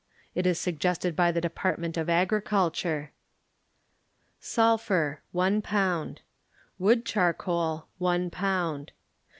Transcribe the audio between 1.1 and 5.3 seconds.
by the Department of Agrir culture: Sulphur